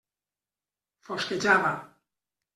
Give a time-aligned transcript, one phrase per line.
[1.09, 1.77] Fosquejava.